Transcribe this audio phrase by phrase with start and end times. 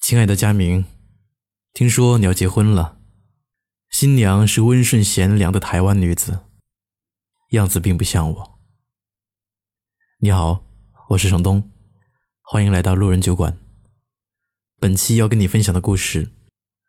[0.00, 0.86] 亲爱的佳明，
[1.74, 2.96] 听说你要结婚了，
[3.90, 6.40] 新娘是温顺贤良的台湾女子，
[7.50, 8.58] 样子并不像我。
[10.20, 10.64] 你好，
[11.10, 11.70] 我是程东，
[12.40, 13.58] 欢迎来到路人酒馆。
[14.80, 16.30] 本期要跟你分享的故事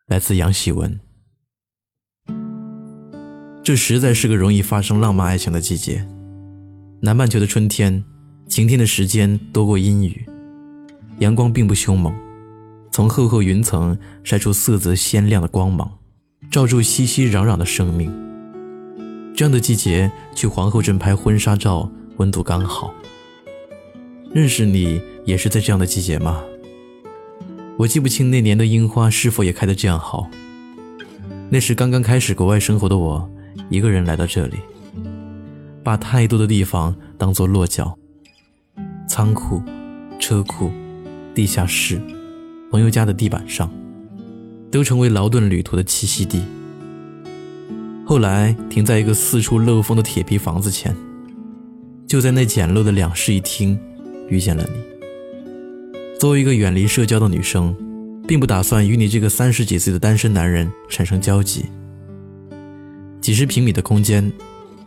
[0.07, 1.00] 来自杨喜文。
[3.62, 6.07] 这实在是个容易发生浪漫爱情的季节。
[7.02, 8.04] 南半球的春天，
[8.48, 10.25] 晴天的时间多过阴雨，
[11.20, 12.16] 阳光并不凶猛，
[12.92, 15.90] 从厚厚云层晒出色泽鲜亮的光芒，
[16.52, 18.12] 照住熙熙攘攘的生命。
[19.34, 22.94] 这样的季节去皇后镇拍婚纱照，温度刚好。
[24.34, 26.44] 认识你也是在这样的季节吗？
[27.77, 30.30] 我记不清那年的樱花是否也开得这样好。
[31.49, 33.30] 那时刚刚开始国外生活的我，
[33.70, 34.58] 一个人来到这里。
[35.82, 37.98] 把太多的地方当做落脚，
[39.08, 39.62] 仓库、
[40.20, 40.70] 车库、
[41.34, 41.99] 地下室、
[42.71, 43.70] 朋友家的地板上，
[44.71, 46.41] 都成为劳顿旅途的栖息地。
[48.05, 50.96] 后来停在一个四处漏风的铁皮房子前，
[52.07, 53.77] 就在那简陋的两室一厅，
[54.29, 54.81] 遇见了你。
[56.18, 57.76] 作为一个远离社交的女生，
[58.27, 61.65] 并不打算与你这个三十几岁的单身男人产生交集。
[63.20, 64.31] 几十平米的空间。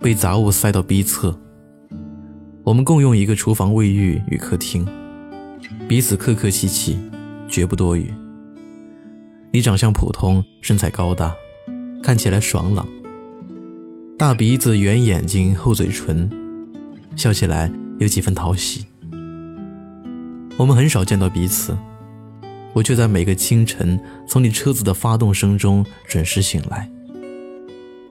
[0.00, 1.34] 被杂物塞到逼侧。
[2.62, 4.86] 我们共用一个厨房、卫浴与客厅，
[5.88, 6.98] 彼此客客气气，
[7.54, 8.12] 绝不多余。
[9.52, 11.32] 你长相普通，身材高大，
[12.02, 12.84] 看起来爽朗。
[14.18, 16.28] 大鼻子、圆眼睛、厚嘴唇，
[17.14, 18.84] 笑起来有几分讨喜。
[20.56, 21.78] 我们很少见到彼此，
[22.72, 26.90] 我却在每个清晨从你车子的发动声中准时醒来。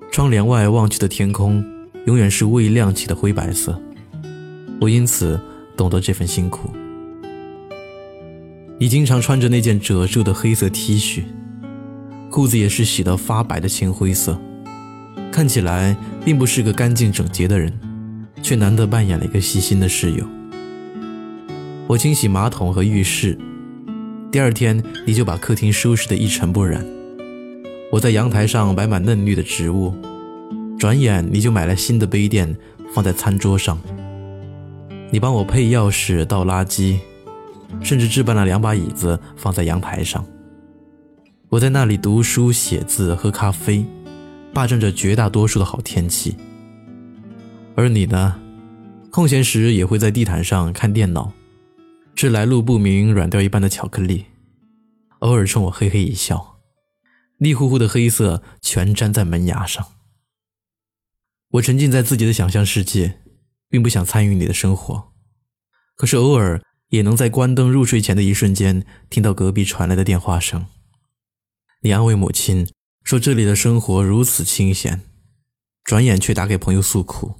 [0.09, 1.61] 窗帘外望去的天空。
[2.05, 3.81] 永远是未亮起的灰白色，
[4.81, 5.39] 我因此
[5.77, 6.69] 懂得这份辛苦。
[8.84, 11.23] 你经常穿着那件褶皱的黑色 T 恤，
[12.30, 14.38] 裤子也是洗到发白的青灰色，
[15.31, 15.95] 看起来
[16.26, 17.71] 并不是个干净整洁的人，
[18.42, 20.27] 却难得扮演了一个细心的室友。
[21.88, 23.39] 我清洗马桶和浴室，
[24.30, 26.86] 第二天你就把客厅收拾得一尘不染。
[27.89, 29.95] 我在阳台上摆满嫩绿的植物。
[30.77, 32.54] 转眼你就买了新的杯垫，
[32.94, 33.80] 放在餐桌上。
[35.10, 36.98] 你帮我配钥匙、倒垃圾，
[37.82, 40.26] 甚至置办了两把椅子放在阳台上。
[41.50, 43.86] 我在那里读书、写字、喝咖啡，
[44.54, 46.36] 霸占着绝大多数的好天气。
[47.76, 48.39] 而你呢，
[49.10, 51.32] 空闲时也会在地毯上看电脑，
[52.16, 54.26] 吃来路不明、软掉一般的巧克力，
[55.20, 56.58] 偶尔冲我嘿嘿一笑，
[57.38, 59.86] 腻乎乎的黑色全粘在门牙上。
[61.52, 63.20] 我沉浸在自己的想象世界，
[63.70, 65.12] 并不想参与你的生活，
[65.95, 66.60] 可是偶尔
[66.93, 70.67] 也能在关灯入睡前的一瞬间听到隔壁传来的电话声。
[71.81, 72.67] 你安慰母亲
[73.04, 75.02] 说这里的生活如此清闲，
[75.83, 77.33] 转眼却打给朋友诉苦。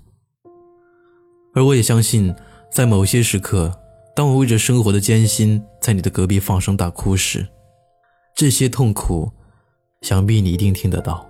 [1.54, 2.34] 而我也相信，
[2.72, 3.80] 在某些时刻，
[4.16, 7.48] 当我为着生活的艰辛在你的隔壁放声大哭时，
[8.36, 9.32] 这些痛苦，
[10.02, 11.30] 想必你一定听得到。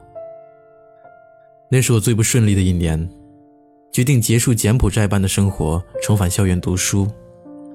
[1.70, 3.10] 那是我最不顺利的一年，
[3.92, 7.12] 决定结束柬埔寨般的生活，重返校园读书，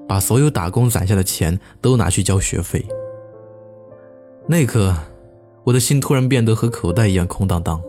[0.09, 2.83] 把所有打工攒下的钱都拿去交学费。
[4.47, 4.97] 那一刻，
[5.63, 7.79] 我的心突然变得和口袋一样空荡荡。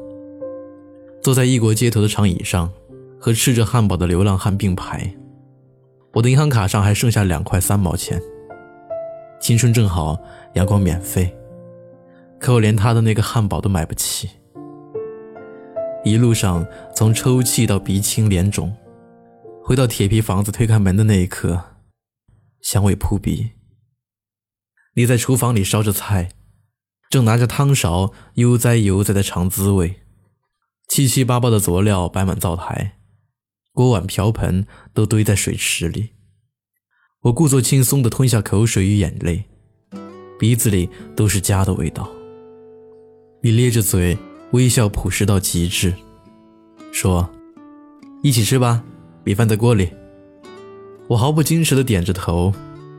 [1.22, 2.70] 坐在异国街头的长椅上，
[3.18, 5.10] 和吃着汉堡的流浪汉并排，
[6.12, 8.20] 我的银行卡上还剩下两块三毛钱。
[9.40, 10.18] 青春正好，
[10.52, 11.34] 阳光免费，
[12.38, 14.28] 可我连他的那个汉堡都买不起。
[16.04, 18.70] 一路上，从抽泣到鼻青脸肿，
[19.64, 21.58] 回到铁皮房子推开门的那一刻，
[22.62, 23.50] 香味扑鼻。
[24.94, 26.30] 你在厨房里烧着菜，
[27.08, 30.00] 正拿着汤勺悠哉悠哉的尝滋味。
[30.88, 32.98] 七七八八的佐料摆满灶台，
[33.72, 36.10] 锅碗瓢盆都堆在水池里。
[37.22, 39.44] 我故作轻松地吞下口水与眼泪，
[40.38, 42.10] 鼻子里都是家的味道。
[43.42, 44.18] 你咧着嘴。
[44.52, 45.94] 微笑朴实到极致，
[46.90, 47.30] 说
[48.20, 48.82] ：“一起吃吧，
[49.22, 49.88] 米饭在锅里。”
[51.10, 52.54] 我毫不矜持地点着头，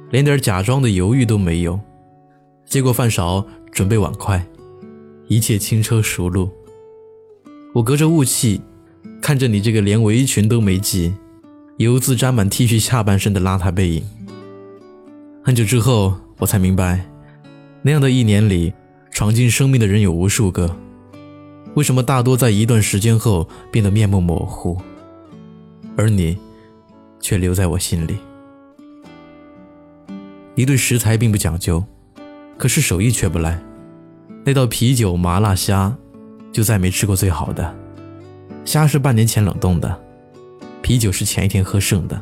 [0.09, 1.79] 连点假装的犹豫都没有。
[2.65, 4.45] 接过饭勺，准备碗筷，
[5.29, 6.49] 一切轻车熟路。
[7.73, 8.59] 我隔着雾气，
[9.21, 11.13] 看着你这个连围裙都没系、
[11.77, 14.03] 油渍沾满 T 恤下半身的邋遢背影。
[15.41, 17.09] 很久之后，我才明白，
[17.81, 18.73] 那样的一年里，
[19.11, 20.75] 闯进生命的人有无数个。
[21.75, 24.77] 为什么大多在一段时间后变得面目模糊，
[25.95, 26.37] 而你
[27.21, 28.17] 却留在我心里？
[30.55, 31.83] 一对食材并不讲究，
[32.57, 33.61] 可是手艺却不赖。
[34.43, 35.95] 那道啤酒麻辣虾，
[36.51, 37.73] 就再没吃过最好的。
[38.65, 39.99] 虾是半年前冷冻的，
[40.81, 42.21] 啤酒是前一天喝剩的。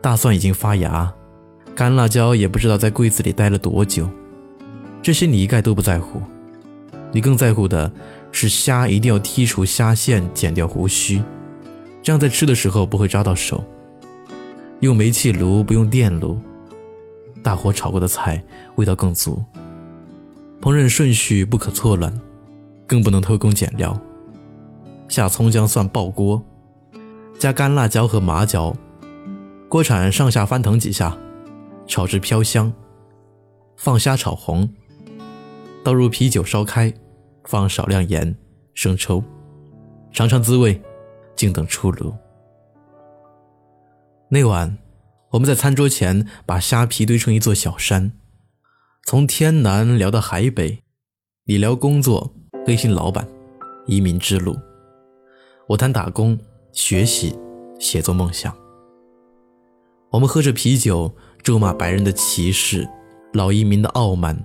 [0.00, 1.12] 大蒜已经发芽，
[1.74, 4.08] 干辣椒也不知道在柜子里待了多久。
[5.02, 6.22] 这些你一概都不在乎，
[7.12, 7.92] 你更在乎的
[8.32, 11.22] 是虾一定要剔除虾线，剪掉胡须，
[12.02, 13.64] 这样在吃的时候不会扎到手。
[14.80, 16.38] 用煤气炉不用电炉，
[17.42, 18.42] 大火炒过的菜
[18.74, 19.42] 味道更足。
[20.60, 22.12] 烹饪顺序不可错乱，
[22.86, 23.98] 更不能偷工减料。
[25.08, 26.44] 下葱姜蒜爆锅，
[27.38, 28.76] 加干辣椒和麻椒，
[29.68, 31.16] 锅铲上下翻腾几下，
[31.86, 32.72] 炒至飘香。
[33.76, 34.68] 放虾炒红，
[35.82, 36.92] 倒入啤酒烧开，
[37.44, 38.36] 放少量盐、
[38.74, 39.22] 生抽，
[40.12, 40.78] 尝尝滋味，
[41.34, 42.12] 静等出炉。
[44.28, 44.76] 那晚，
[45.30, 48.10] 我们在餐桌前把虾皮堆成一座小山。
[49.04, 50.82] 从天南聊到海北，
[51.44, 52.34] 你聊工作、
[52.66, 53.28] 黑心老板、
[53.86, 54.56] 移民之路，
[55.68, 56.36] 我谈打工、
[56.72, 57.38] 学习、
[57.78, 58.52] 写作梦想。
[60.10, 61.14] 我们喝着啤酒，
[61.44, 62.84] 咒骂白人的歧视、
[63.32, 64.36] 老移民的傲慢、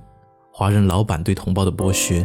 [0.53, 2.23] 华人老板对同胞的剥削，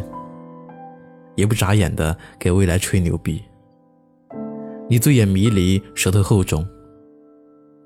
[1.35, 3.41] 也不眨眼的给未来吹牛逼。
[4.87, 6.63] 你醉眼迷离，舌头厚重，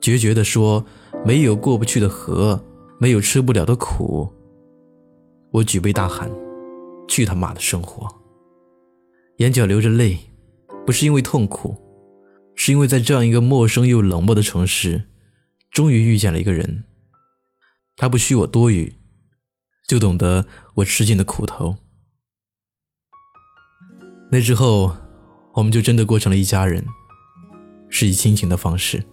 [0.01, 0.83] 决绝地说
[1.23, 2.61] ：“没有过不去的河，
[2.99, 4.27] 没有吃不了的苦。”
[5.53, 6.31] 我举杯大喊
[7.07, 8.07] ：“去他妈的生活！”
[9.37, 10.17] 眼角流着泪，
[10.85, 11.77] 不是因为痛苦，
[12.55, 15.03] 是因为在这样一个陌生又冷漠的城市，
[15.69, 16.83] 终于遇见了一个人。
[17.95, 18.95] 他不需我多语，
[19.87, 20.45] 就懂得
[20.75, 21.75] 我吃尽的苦头。
[24.31, 24.95] 那之后，
[25.53, 26.83] 我们就真的过成了一家人，
[27.89, 29.03] 是以亲情的方式。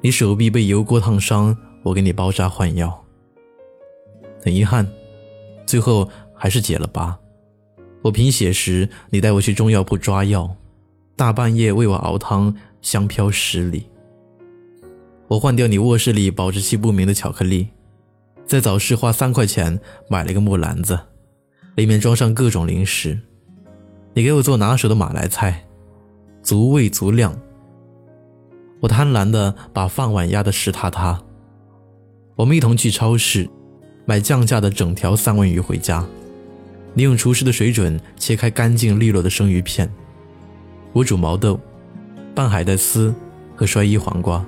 [0.00, 3.04] 你手臂被油锅烫伤，我给你包扎换药。
[4.42, 4.86] 很遗憾。
[5.66, 7.18] 最后还是解了疤。
[8.02, 10.54] 我贫血时，你带我去中药铺抓药，
[11.16, 13.88] 大半夜为我熬汤，香飘十里。
[15.26, 17.68] 我换掉你卧室里保质期不明的巧克力，
[18.46, 20.96] 在早市花三块钱买了个木篮子，
[21.74, 23.18] 里面装上各种零食。
[24.14, 25.66] 你给我做拿手的马来菜，
[26.42, 27.36] 足味足量。
[28.80, 31.20] 我贪婪的把饭碗压得湿塌塌。
[32.34, 33.48] 我们一同去超市。
[34.08, 36.06] 买降价的整条三文鱼回家，
[36.94, 39.92] 你用厨师的水准切开干净利落的生鱼片。
[40.92, 41.58] 我煮毛豆，
[42.32, 43.12] 拌海带丝
[43.56, 44.46] 和摔衣黄瓜，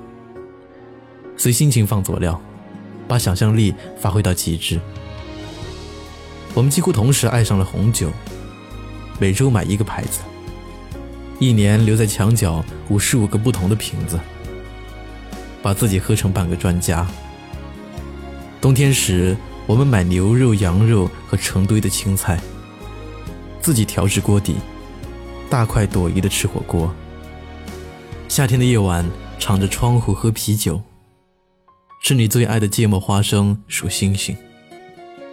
[1.36, 2.40] 随心情放佐料，
[3.08, 4.78] 把想象力发挥到极致。
[6.54, 8.12] 我们几乎同时爱上了红酒，
[9.18, 10.20] 每周买一个牌子，
[11.38, 14.18] 一年留在墙角五十五个不同的瓶子，
[15.62, 17.06] 把自己喝成半个专家。
[18.60, 19.36] 冬天时，
[19.66, 22.40] 我们买牛肉、羊肉和成堆的青菜，
[23.60, 24.56] 自己调制锅底，
[25.48, 26.92] 大快朵颐的吃火锅。
[28.26, 29.08] 夏天的夜晚，
[29.38, 30.80] 敞着窗户喝啤酒，
[32.02, 34.36] 吃你最爱的芥末花生，数星星。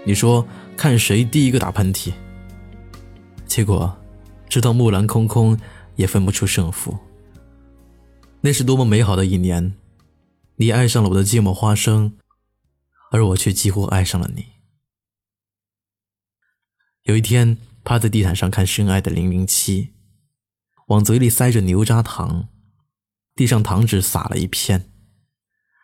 [0.04, 0.46] 你说
[0.78, 2.14] 看谁第一个打喷嚏，
[3.48, 3.92] 结果
[4.48, 5.58] 直到木兰空空，
[5.96, 6.98] 也分不出胜负。
[8.42, 9.76] 那是多么美好的一年，
[10.58, 12.18] 你爱上了我的芥末花生。
[13.12, 14.46] 而我却几乎爱上了你。
[17.04, 19.84] 有一天，趴在地毯上看《深爱的零零七》，
[20.88, 22.50] 往嘴里塞着牛轧糖，
[23.34, 24.92] 地上糖纸撒了一片。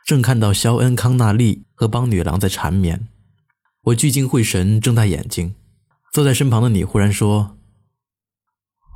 [0.05, 3.07] 正看到肖恩·康纳利和邦女郎在缠绵，
[3.83, 5.55] 我聚精会神，睁大眼睛。
[6.11, 7.59] 坐在身旁的你忽然说：“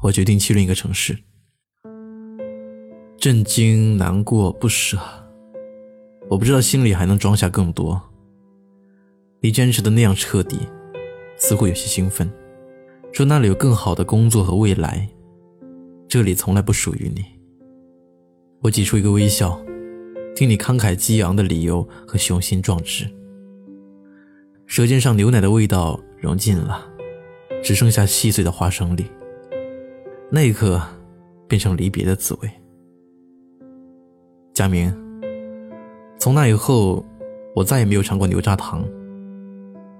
[0.03, 1.17] 我决定去另一个城市。”
[3.17, 4.99] 震惊、难过、不舍，
[6.29, 7.99] 我不知道心里还能装下更多。
[9.41, 10.59] 你坚持的那样彻底，
[11.37, 12.31] 似乎有些兴奋，
[13.11, 15.07] 说那里有更好的工作和未来，
[16.07, 17.25] 这里从来不属于你。
[18.61, 19.59] 我挤出一个微笑，
[20.35, 23.07] 听你慷慨激昂的理由和雄心壮志。
[24.67, 26.87] 舌尖上牛奶的味道融尽了，
[27.63, 29.05] 只剩下细碎的花生粒。
[30.31, 30.81] 那一刻，
[31.47, 32.49] 变成离别的滋味。
[34.53, 34.93] 佳明，
[36.17, 37.05] 从那以后，
[37.55, 38.83] 我再也没有尝过牛轧糖。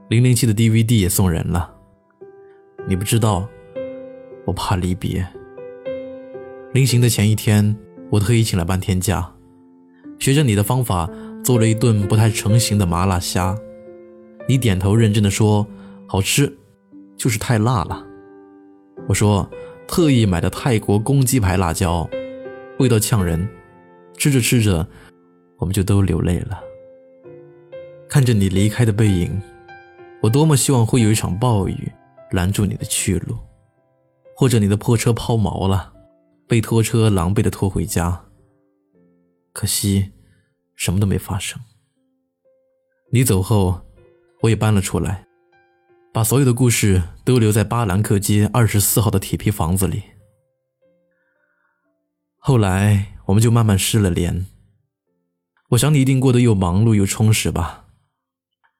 [0.10, 1.74] 零零七的 DVD 也送人了。
[2.88, 3.48] 你不知道，
[4.46, 5.25] 我怕离别。
[6.74, 7.75] 临行的前一天，
[8.10, 9.32] 我特意请了半天假，
[10.20, 11.10] 学着你的方法
[11.44, 13.55] 做了一顿不太成型的麻辣虾。
[14.48, 15.65] 你点头认真的说
[16.08, 16.51] ：“好吃，
[17.15, 18.05] 就是太辣了。”
[19.08, 19.50] 我说
[19.88, 22.10] ：“特意买的泰国公鸡牌辣椒，
[22.80, 23.48] 味道呛人。”
[24.18, 24.88] 吃着吃着，
[25.58, 26.62] 我们就都流泪了。
[28.08, 29.42] 看着你离开的背影。
[30.22, 31.92] 我多么希望会有一场暴雨
[32.32, 33.38] 拦住你的去路，
[34.38, 35.94] 或者你的破车抛锚了，
[36.48, 38.24] 被拖车狼狈的拖回家。
[39.51, 40.13] 可惜，
[40.75, 41.60] 什么都没发生。
[43.12, 43.82] 你走后，
[44.42, 45.25] 我也搬了出来，
[46.15, 50.03] 把所有的故事都留在巴兰克街二十四号的铁皮房子里。
[52.38, 54.45] 后来，我们就慢慢失了联。
[55.72, 57.88] 我想你一定过得又忙碌又充实吧？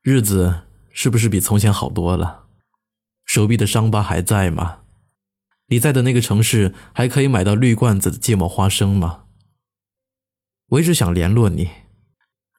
[0.02, 0.62] 日子
[0.92, 2.46] 是不是比从前好多了？
[3.26, 4.84] 手臂的伤疤还在吗？
[5.68, 9.26] 你在的那个城市还可以买到绿罐子的芥末花生吗？
[10.68, 11.70] 我一直想联络你，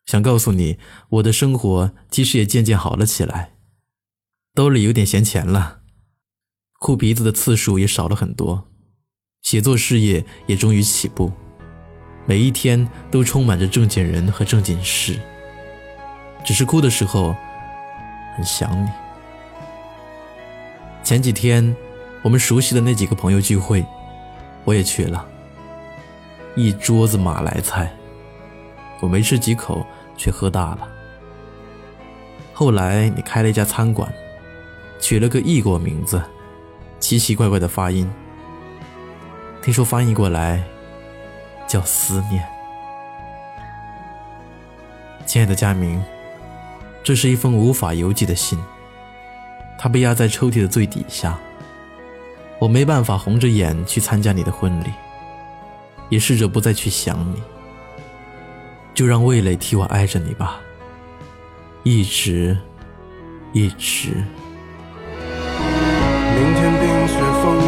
[0.04, 0.78] 想告诉你，
[1.09, 3.56] 我的生活其实也渐渐好了起来，
[4.57, 5.81] 兜里有点闲钱了，
[6.79, 8.67] 哭鼻子的次数也少了很多，
[9.43, 11.31] 写作事业也终于起步。
[12.25, 15.21] 每一天都充满着正经人和正经事，
[16.43, 17.37] 只是哭的时候
[18.35, 18.89] 很想你。
[21.05, 21.77] 前几天
[22.23, 23.85] 我们熟悉的那几个朋友聚会，
[24.65, 25.29] 我也去了，
[26.55, 27.95] 一桌子马来菜，
[29.03, 29.87] 我没吃几口
[30.17, 30.89] 却喝大了。
[32.55, 34.11] 后来你开了一家餐馆，
[35.00, 36.23] 取了个异国名字，
[36.99, 38.11] 奇奇怪怪的发音，
[39.62, 40.62] 听说翻译过来。
[41.69, 42.47] 叫思念，
[45.26, 46.00] 亲爱的佳明，
[47.03, 48.57] 这是一封无法邮寄的信，
[49.76, 51.37] 它被压在抽屉的最底下。
[52.61, 54.93] 我没办法红着眼去参加你的婚礼，
[56.09, 57.43] 也试着不再去想你，
[58.95, 60.61] 就让味蕾替我挨着你吧，
[61.83, 62.57] 一直，
[63.53, 64.25] 一直。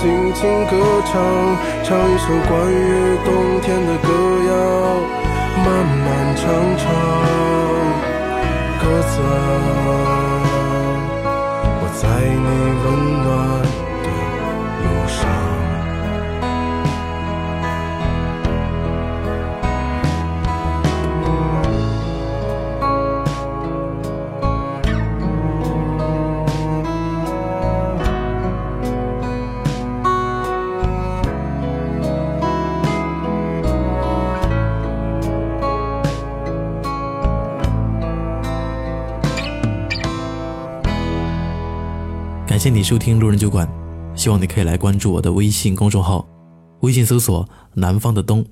[0.00, 0.72] 轻轻歌
[1.04, 1.12] 唱，
[1.84, 4.08] 唱一首关于冬天的歌
[4.48, 4.52] 谣。
[5.62, 6.42] 漫漫长
[6.78, 6.82] 长，
[8.80, 9.28] 鸽子啊，
[11.82, 12.48] 我在你
[12.80, 12.86] 温
[13.24, 13.28] 暖
[14.02, 14.08] 的
[14.80, 15.20] 路上。
[42.60, 43.66] 谢谢你收听路人酒馆，
[44.14, 46.28] 希望你可以来关注我的微信公众号，
[46.80, 48.44] 微信搜索“南方的冬”，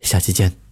[0.00, 0.65] 下期见。